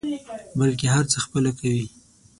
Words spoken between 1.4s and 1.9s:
کوي.